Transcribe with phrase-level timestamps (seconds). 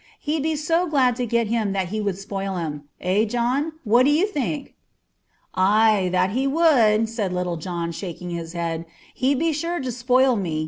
[0.19, 2.85] "He'd be so glad to get him that he would spoil him.
[3.01, 3.73] Eh, John?
[3.83, 4.73] What do you think?"
[5.53, 8.85] "Ay, that he would," said Little John, shaking his head.
[9.13, 10.59] "He'd be sure to spoil me.